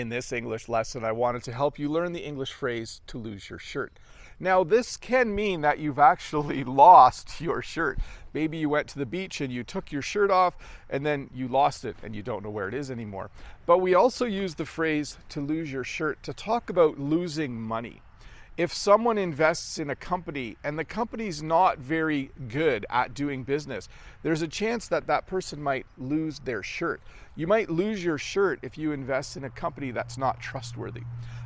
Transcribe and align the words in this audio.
In 0.00 0.08
this 0.08 0.32
English 0.32 0.66
lesson, 0.66 1.04
I 1.04 1.12
wanted 1.12 1.42
to 1.42 1.52
help 1.52 1.78
you 1.78 1.90
learn 1.90 2.14
the 2.14 2.24
English 2.24 2.54
phrase 2.54 3.02
to 3.06 3.18
lose 3.18 3.50
your 3.50 3.58
shirt. 3.58 3.92
Now, 4.38 4.64
this 4.64 4.96
can 4.96 5.34
mean 5.34 5.60
that 5.60 5.78
you've 5.78 5.98
actually 5.98 6.64
lost 6.84 7.38
your 7.38 7.60
shirt. 7.60 7.98
Maybe 8.32 8.56
you 8.56 8.70
went 8.70 8.88
to 8.88 8.98
the 8.98 9.04
beach 9.04 9.42
and 9.42 9.52
you 9.52 9.62
took 9.62 9.92
your 9.92 10.00
shirt 10.00 10.30
off 10.30 10.56
and 10.88 11.04
then 11.04 11.28
you 11.34 11.48
lost 11.48 11.84
it 11.84 11.96
and 12.02 12.16
you 12.16 12.22
don't 12.22 12.42
know 12.42 12.48
where 12.48 12.66
it 12.66 12.72
is 12.72 12.90
anymore. 12.90 13.28
But 13.66 13.82
we 13.82 13.92
also 13.94 14.24
use 14.24 14.54
the 14.54 14.64
phrase 14.64 15.18
to 15.28 15.42
lose 15.42 15.70
your 15.70 15.84
shirt 15.84 16.22
to 16.22 16.32
talk 16.32 16.70
about 16.70 16.98
losing 16.98 17.60
money 17.60 18.00
if 18.56 18.74
someone 18.74 19.16
invests 19.16 19.78
in 19.78 19.90
a 19.90 19.96
company 19.96 20.56
and 20.64 20.78
the 20.78 20.84
company's 20.84 21.42
not 21.42 21.78
very 21.78 22.30
good 22.48 22.84
at 22.90 23.14
doing 23.14 23.42
business, 23.42 23.88
there's 24.22 24.42
a 24.42 24.48
chance 24.48 24.88
that 24.88 25.06
that 25.06 25.26
person 25.26 25.62
might 25.62 25.86
lose 25.96 26.40
their 26.40 26.62
shirt. 26.62 27.00
You 27.36 27.46
might 27.46 27.70
lose 27.70 28.04
your 28.04 28.18
shirt 28.18 28.58
if 28.62 28.76
you 28.76 28.92
invest 28.92 29.36
in 29.36 29.44
a 29.44 29.50
company 29.50 29.92
that's 29.92 30.18
not 30.18 30.40
trustworthy. 30.40 31.02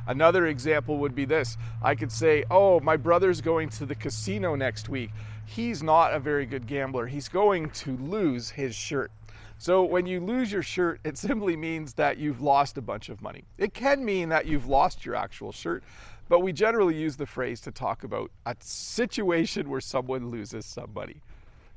Another 0.07 0.47
example 0.47 0.97
would 0.97 1.15
be 1.15 1.25
this 1.25 1.57
I 1.81 1.95
could 1.95 2.11
say, 2.11 2.43
Oh, 2.51 2.79
my 2.79 2.97
brother's 2.97 3.41
going 3.41 3.69
to 3.69 3.85
the 3.85 3.95
casino 3.95 4.55
next 4.55 4.89
week. 4.89 5.11
He's 5.45 5.83
not 5.83 6.13
a 6.13 6.19
very 6.19 6.45
good 6.45 6.67
gambler. 6.67 7.07
He's 7.07 7.29
going 7.29 7.69
to 7.71 7.95
lose 7.97 8.49
his 8.49 8.75
shirt. 8.75 9.11
So, 9.57 9.83
when 9.83 10.05
you 10.05 10.19
lose 10.19 10.51
your 10.51 10.63
shirt, 10.63 10.99
it 11.03 11.17
simply 11.17 11.55
means 11.55 11.93
that 11.93 12.17
you've 12.17 12.41
lost 12.41 12.77
a 12.77 12.81
bunch 12.81 13.09
of 13.09 13.21
money. 13.21 13.43
It 13.57 13.73
can 13.73 14.03
mean 14.03 14.29
that 14.29 14.45
you've 14.45 14.67
lost 14.67 15.05
your 15.05 15.15
actual 15.15 15.51
shirt, 15.51 15.83
but 16.27 16.41
we 16.41 16.51
generally 16.51 16.95
use 16.95 17.15
the 17.15 17.25
phrase 17.25 17.61
to 17.61 17.71
talk 17.71 18.03
about 18.03 18.31
a 18.45 18.55
situation 18.59 19.69
where 19.69 19.81
someone 19.81 20.29
loses 20.29 20.65
somebody. 20.65 21.21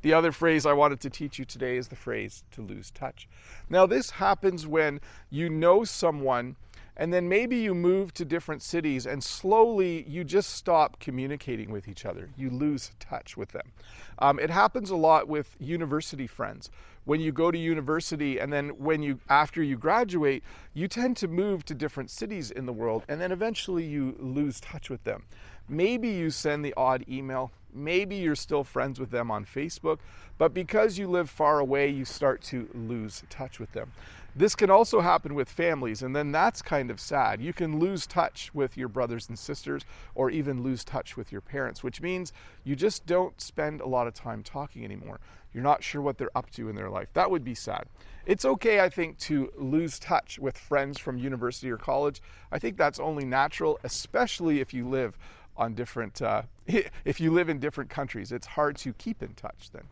The 0.03 0.13
other 0.13 0.33
phrase 0.33 0.65
I 0.65 0.73
wanted 0.73 1.01
to 1.01 1.11
teach 1.11 1.39
you 1.39 1.45
today 1.45 1.77
is 1.77 1.89
the 1.89 1.97
phrase 1.97 2.45
to 2.53 2.63
lose 2.63 2.91
touch. 2.91 3.29
Now, 3.69 3.85
this 3.85 4.11
happens 4.11 4.67
when 4.67 5.01
you 5.29 5.51
know 5.51 5.83
someone 5.85 6.57
and 6.99 7.13
then 7.13 7.29
maybe 7.29 7.57
you 7.57 7.75
move 7.75 8.13
to 8.15 8.25
different 8.25 8.61
cities 8.61 9.07
and 9.07 9.23
slowly 9.23 10.05
you 10.09 10.25
just 10.25 10.51
stop 10.51 10.99
communicating 10.99 11.71
with 11.71 11.87
each 11.87 12.05
other. 12.05 12.29
You 12.37 12.51
lose 12.51 12.91
touch 12.99 13.37
with 13.37 13.53
them. 13.53 13.73
Um, 14.19 14.41
it 14.41 14.51
happens 14.51 14.91
a 14.91 14.97
lot 14.97 15.29
with 15.29 15.57
university 15.61 16.27
friends. 16.27 16.71
When 17.05 17.21
you 17.21 17.33
go 17.33 17.51
to 17.51 17.57
university 17.57 18.39
and 18.39 18.53
then 18.53 18.71
when 18.71 19.03
you 19.03 19.21
after 19.29 19.63
you 19.63 19.77
graduate, 19.77 20.43
you 20.75 20.89
tend 20.89 21.17
to 21.19 21.29
move 21.29 21.65
to 21.67 21.75
different 21.75 22.11
cities 22.11 22.51
in 22.51 22.67
the 22.67 22.73
world 22.73 23.05
and 23.09 23.21
then 23.21 23.33
eventually 23.33 23.85
you 23.85 24.17
lose 24.19 24.61
touch 24.61 24.91
with 24.91 25.05
them. 25.05 25.25
Maybe 25.69 26.09
you 26.09 26.31
send 26.31 26.65
the 26.65 26.75
odd 26.77 27.05
email, 27.09 27.53
maybe 27.73 28.17
you're 28.17 28.35
still 28.35 28.65
friends 28.65 28.99
with 28.99 29.11
them 29.11 29.31
on 29.31 29.45
Facebook, 29.45 29.99
but 30.39 30.55
because 30.55 30.99
you 30.99 31.09
live 31.09 31.29
far 31.29 31.59
away, 31.59 31.89
you 31.89 32.05
start 32.05 32.43
to 32.43 32.69
lose 32.75 33.23
touch 33.31 33.59
with 33.59 33.73
them. 33.73 33.93
This 34.37 34.55
can 34.55 34.71
also 34.71 35.01
happen 35.01 35.35
with 35.35 35.49
families, 35.49 36.03
and 36.03 36.15
then 36.15 36.31
that's 36.31 36.63
kind 36.63 36.91
of 36.91 37.01
sad. 37.01 37.41
You 37.41 37.53
can 37.53 37.81
lose 37.81 38.07
touch 38.07 38.55
with 38.55 38.77
your 38.77 38.89
brothers 38.89 39.29
and 39.29 39.39
sisters, 39.39 39.85
or 40.15 40.31
even 40.31 40.63
lose 40.63 40.85
touch 40.85 41.17
with 41.17 41.33
your 41.33 41.41
parents, 41.41 41.83
which 41.83 42.01
means 42.01 42.33
you 42.63 42.77
just 42.77 43.05
don't 43.05 43.41
spend 43.41 43.81
a 43.81 43.89
lot 43.89 44.07
of 44.07 44.15
time 44.15 44.43
talking 44.45 44.85
anymore. 44.85 45.19
You're 45.53 45.65
not 45.65 45.83
sure 45.83 46.03
what 46.03 46.19
they're 46.19 46.37
up 46.37 46.51
to 46.53 46.69
in 46.69 46.77
their 46.77 46.91
life. 46.91 47.09
That 47.15 47.31
would 47.31 47.45
be 47.45 47.55
sad. 47.55 47.87
It's 48.27 48.45
okay, 48.45 48.81
I 48.81 48.91
think, 48.91 49.19
to 49.21 49.51
lose 49.57 49.99
touch 49.99 50.39
with 50.39 50.57
friends 50.57 50.99
from 50.99 51.19
university 51.19 51.71
or 51.71 51.79
college. 51.79 52.21
I 52.53 52.59
think 52.59 52.77
that's 52.77 53.01
only 53.01 53.25
natural, 53.25 53.81
especially 53.83 54.61
if 54.61 54.75
you 54.75 54.87
live 54.87 55.19
on 55.57 55.75
different, 55.75 56.21
uh, 56.23 56.43
if 57.05 57.21
you 57.21 57.33
live 57.33 57.49
in 57.49 57.59
different 57.59 57.91
countries. 57.91 58.33
It's 58.33 58.47
hard 58.47 58.77
to 58.79 58.93
keep 58.95 59.23
in 59.23 59.35
touch 59.35 59.71
then. 59.73 59.85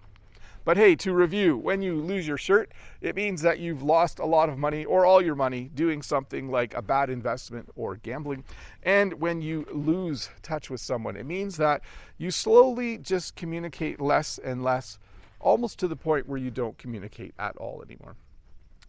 But 0.65 0.77
hey, 0.77 0.97
to 0.97 1.15
review, 1.15 1.57
when 1.57 1.81
you 1.81 1.95
lose 1.95 2.27
your 2.27 2.37
shirt, 2.37 2.73
it 3.01 3.15
means 3.15 3.41
that 3.43 3.61
you've 3.61 3.85
lost 3.85 4.19
a 4.19 4.27
lot 4.27 4.49
of 4.49 4.59
money 4.59 4.85
or 4.85 5.07
all 5.07 5.23
your 5.23 5.37
money 5.37 5.71
doing 5.73 6.03
something 6.03 6.51
like 6.51 6.75
a 6.75 6.83
bad 6.83 7.09
investment 7.09 7.69
or 7.77 7.95
gambling. 7.95 8.43
And 8.83 9.21
when 9.21 9.41
you 9.41 9.65
lose 9.71 10.29
touch 10.43 10.69
with 10.69 10.81
someone, 10.81 11.17
it 11.17 11.25
means 11.25 11.57
that 11.59 11.83
you 12.19 12.33
slowly 12.33 12.99
just 12.99 13.37
communicate 13.37 14.01
less 14.01 14.39
and 14.39 14.65
less, 14.65 14.99
almost 15.39 15.79
to 15.79 15.89
the 15.89 15.95
point 15.95 16.29
where 16.29 16.39
you 16.39 16.51
don't 16.51 16.77
communicate 16.79 17.33
at 17.39 17.57
all 17.59 17.81
anymore. 17.81 18.17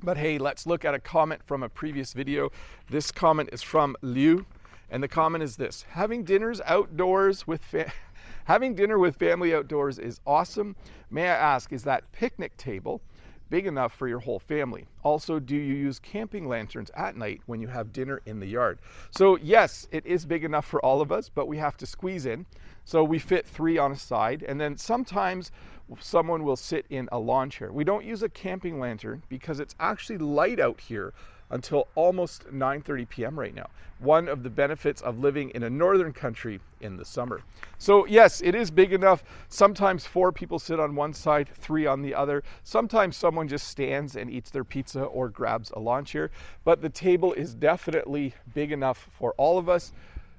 But 0.01 0.17
hey, 0.17 0.39
let's 0.39 0.65
look 0.65 0.83
at 0.83 0.95
a 0.95 0.99
comment 0.99 1.41
from 1.45 1.61
a 1.61 1.69
previous 1.69 2.13
video. 2.13 2.51
This 2.89 3.11
comment 3.11 3.49
is 3.51 3.61
from 3.61 3.95
Liu, 4.01 4.47
and 4.89 5.03
the 5.03 5.07
comment 5.07 5.43
is 5.43 5.57
this 5.57 5.85
Having 5.89 6.23
dinners 6.23 6.61
outdoors 6.65 7.47
with 7.47 7.63
fa- 7.63 7.91
Having 8.45 8.75
dinner 8.75 8.97
with 8.97 9.17
family 9.17 9.53
outdoors 9.53 9.99
is 9.99 10.21
awesome. 10.25 10.75
May 11.11 11.23
I 11.23 11.35
ask, 11.35 11.73
is 11.73 11.83
that 11.83 12.09
picnic 12.13 12.55
table 12.55 13.01
big 13.49 13.65
enough 13.65 13.93
for 13.93 14.07
your 14.07 14.19
whole 14.19 14.39
family? 14.39 14.87
Also, 15.03 15.39
do 15.39 15.55
you 15.55 15.75
use 15.75 15.99
camping 15.99 16.47
lanterns 16.47 16.91
at 16.95 17.15
night 17.15 17.41
when 17.45 17.61
you 17.61 17.67
have 17.67 17.93
dinner 17.93 18.21
in 18.25 18.39
the 18.39 18.45
yard? 18.45 18.79
So, 19.11 19.37
yes, 19.37 19.87
it 19.91 20.05
is 20.05 20.25
big 20.25 20.43
enough 20.43 20.65
for 20.65 20.83
all 20.83 21.01
of 21.01 21.11
us, 21.11 21.29
but 21.29 21.47
we 21.47 21.57
have 21.57 21.77
to 21.77 21.85
squeeze 21.85 22.25
in. 22.25 22.45
So, 22.85 23.03
we 23.03 23.19
fit 23.19 23.45
three 23.45 23.77
on 23.77 23.91
a 23.91 23.97
side, 23.97 24.43
and 24.43 24.59
then 24.59 24.77
sometimes 24.77 25.51
someone 25.99 26.43
will 26.43 26.55
sit 26.55 26.85
in 26.89 27.07
a 27.11 27.19
lawn 27.19 27.49
chair. 27.49 27.71
We 27.71 27.83
don't 27.83 28.05
use 28.05 28.23
a 28.23 28.29
camping 28.29 28.79
lantern 28.79 29.23
because 29.29 29.59
it's 29.59 29.75
actually 29.79 30.17
light 30.17 30.59
out 30.59 30.79
here 30.79 31.13
until 31.49 31.87
almost 31.95 32.47
9:30 32.51 33.07
p.m. 33.09 33.39
right 33.39 33.55
now. 33.55 33.67
One 33.99 34.27
of 34.27 34.43
the 34.43 34.49
benefits 34.49 35.01
of 35.01 35.19
living 35.19 35.49
in 35.51 35.63
a 35.63 35.69
northern 35.69 36.13
country 36.13 36.59
in 36.81 36.97
the 36.97 37.05
summer. 37.05 37.41
So 37.77 38.05
yes, 38.05 38.41
it 38.41 38.53
is 38.53 38.69
big 38.69 38.93
enough. 38.93 39.23
Sometimes 39.49 40.05
four 40.05 40.31
people 40.31 40.59
sit 40.59 40.79
on 40.79 40.95
one 40.95 41.13
side, 41.13 41.49
three 41.55 41.85
on 41.85 42.01
the 42.01 42.13
other. 42.13 42.43
Sometimes 42.63 43.17
someone 43.17 43.47
just 43.47 43.67
stands 43.67 44.15
and 44.15 44.29
eats 44.29 44.51
their 44.51 44.63
pizza 44.63 45.03
or 45.03 45.29
grabs 45.29 45.71
a 45.71 45.79
lawn 45.79 46.05
chair, 46.05 46.29
but 46.63 46.81
the 46.81 46.89
table 46.89 47.33
is 47.33 47.53
definitely 47.53 48.33
big 48.53 48.71
enough 48.71 49.09
for 49.17 49.33
all 49.37 49.57
of 49.57 49.69
us. 49.69 49.93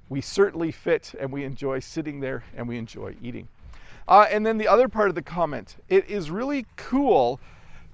We 0.07 0.21
certainly 0.21 0.71
fit 0.71 1.13
and 1.19 1.31
we 1.31 1.43
enjoy 1.43 1.79
sitting 1.79 2.19
there 2.19 2.43
and 2.55 2.67
we 2.67 2.77
enjoy 2.77 3.15
eating. 3.21 3.47
Uh, 4.07 4.25
and 4.31 4.43
then 4.43 4.57
the 4.57 4.67
other 4.67 4.89
part 4.89 5.09
of 5.09 5.15
the 5.15 5.21
comment, 5.21 5.75
it 5.87 6.09
is 6.09 6.31
really 6.31 6.65
cool 6.77 7.39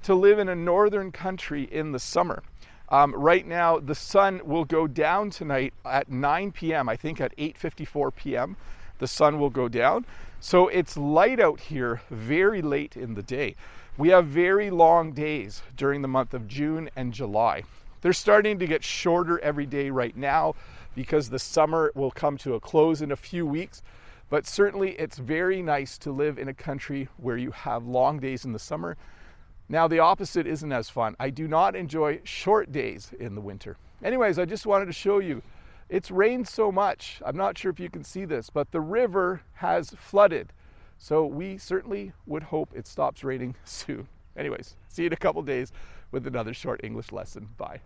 to 0.03 0.15
live 0.15 0.39
in 0.39 0.47
a 0.47 0.55
northern 0.55 1.11
country 1.11 1.63
in 1.63 1.91
the 1.91 1.99
summer. 1.99 2.41
Um, 2.89 3.15
right 3.15 3.47
now, 3.47 3.79
the 3.79 3.95
sun 3.95 4.41
will 4.43 4.65
go 4.65 4.85
down 4.85 5.31
tonight 5.31 5.73
at 5.85 6.09
9 6.09 6.51
p.m. 6.51 6.87
I 6.87 6.95
think 6.95 7.19
at 7.19 7.35
8:54 7.37 8.15
p.m. 8.15 8.57
the 8.99 9.07
sun 9.07 9.39
will 9.39 9.49
go 9.49 9.67
down. 9.67 10.05
So 10.39 10.67
it's 10.67 10.95
light 10.95 11.39
out 11.39 11.59
here 11.59 12.01
very 12.11 12.61
late 12.61 12.95
in 12.95 13.15
the 13.15 13.23
day. 13.23 13.55
We 13.97 14.09
have 14.09 14.27
very 14.27 14.69
long 14.69 15.13
days 15.13 15.63
during 15.75 16.01
the 16.01 16.07
month 16.07 16.33
of 16.33 16.47
June 16.47 16.89
and 16.95 17.13
July. 17.13 17.63
They're 18.01 18.13
starting 18.13 18.59
to 18.59 18.67
get 18.67 18.83
shorter 18.83 19.39
every 19.39 19.65
day 19.65 19.89
right 19.89 20.15
now 20.15 20.53
because 20.93 21.29
the 21.29 21.39
summer 21.39 21.91
will 21.95 22.11
come 22.11 22.37
to 22.39 22.53
a 22.53 22.59
close 22.59 23.01
in 23.01 23.11
a 23.11 23.15
few 23.15 23.45
weeks. 23.47 23.81
But 24.29 24.45
certainly, 24.45 24.91
it's 24.91 25.17
very 25.17 25.61
nice 25.61 25.97
to 25.99 26.11
live 26.11 26.37
in 26.37 26.47
a 26.47 26.53
country 26.53 27.07
where 27.17 27.37
you 27.37 27.51
have 27.51 27.87
long 27.87 28.19
days 28.19 28.45
in 28.45 28.53
the 28.53 28.59
summer 28.59 28.95
now, 29.67 29.87
the 29.87 29.99
opposite 29.99 30.45
isn't 30.45 30.71
as 30.71 30.89
fun. 30.89 31.15
I 31.19 31.31
do 31.31 31.47
not 31.47 31.75
enjoy 31.75 32.21
short 32.23 32.71
days 32.71 33.11
in 33.19 33.33
the 33.33 33.41
winter. 33.41 33.77
Anyways, 34.03 34.37
I 34.37 34.45
just 34.45 34.65
wanted 34.67 34.85
to 34.85 34.93
show 34.93 35.19
you. 35.19 35.41
It's 35.89 36.11
rained 36.11 36.47
so 36.47 36.71
much. 36.71 37.21
I'm 37.25 37.37
not 37.37 37.57
sure 37.57 37.71
if 37.71 37.79
you 37.79 37.89
can 37.89 38.03
see 38.03 38.25
this, 38.25 38.49
but 38.49 38.71
the 38.71 38.81
river 38.81 39.41
has 39.53 39.91
flooded. 39.97 40.53
So 40.97 41.25
we 41.25 41.57
certainly 41.57 42.13
would 42.25 42.43
hope 42.43 42.69
it 42.75 42.87
stops 42.87 43.23
raining 43.23 43.55
soon. 43.65 44.07
Anyways, 44.37 44.75
see 44.87 45.03
you 45.03 45.07
in 45.07 45.13
a 45.13 45.17
couple 45.17 45.41
days 45.41 45.71
with 46.11 46.27
another 46.27 46.53
short 46.53 46.81
English 46.83 47.11
lesson. 47.11 47.49
Bye. 47.57 47.81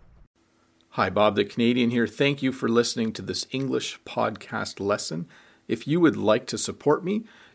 Hi, 0.94 1.08
Bob 1.08 1.36
the 1.36 1.44
Canadian 1.44 1.90
here. 1.90 2.06
Thank 2.06 2.42
you 2.42 2.52
for 2.52 2.68
listening 2.68 3.12
to 3.12 3.22
this 3.22 3.46
English 3.52 4.00
podcast 4.04 4.80
lesson. 4.80 5.28
If 5.68 5.86
you 5.86 6.00
would 6.00 6.16
like 6.16 6.46
to 6.48 6.58
support 6.58 7.04
me, 7.04 7.24